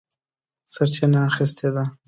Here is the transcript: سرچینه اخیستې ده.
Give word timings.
سرچینه 0.73 1.19
اخیستې 1.29 1.67
ده. 1.75 1.83